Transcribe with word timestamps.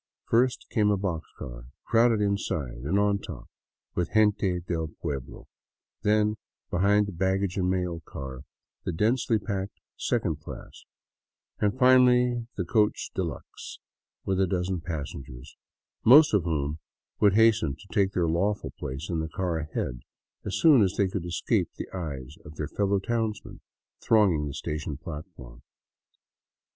First 0.25 0.65
came 0.71 0.89
a 0.89 0.97
box 0.97 1.27
car, 1.37 1.67
crowded 1.85 2.21
inside 2.21 2.77
and 2.85 2.97
on 2.97 3.19
top 3.19 3.47
with 3.93 4.11
gente 4.15 4.59
del 4.61 4.87
pueblo; 4.99 5.45
then, 6.01 6.37
behind 6.71 7.05
the 7.05 7.11
baggage 7.11 7.55
and 7.55 7.69
mail 7.69 7.99
car, 8.03 8.41
the 8.83 8.91
densely 8.91 9.37
packed 9.37 9.79
second 9.97 10.39
class; 10.39 10.85
and 11.59 11.77
finally 11.77 12.47
the 12.57 12.65
coach 12.65 13.11
de 13.13 13.21
luxe 13.23 13.77
with 14.25 14.41
a 14.41 14.47
dozen 14.47 14.81
passengers, 14.81 15.55
most 16.03 16.33
of 16.33 16.45
whom 16.45 16.79
would 17.19 17.35
hasten 17.35 17.75
to 17.75 17.87
take 17.93 18.13
their 18.13 18.25
lawful 18.27 18.71
place 18.79 19.07
in 19.07 19.19
the 19.19 19.29
car 19.29 19.59
ahead 19.59 19.99
as 20.43 20.55
soon 20.55 20.81
as 20.81 20.95
they 20.97 21.07
could 21.09 21.25
escape 21.27 21.69
the 21.75 21.87
eyes 21.93 22.37
of 22.43 22.55
their 22.55 22.67
fellow 22.67 22.97
townsmen 22.97 23.61
thronging 23.99 24.47
the 24.47 24.55
station 24.55 24.97
platform. 24.97 25.61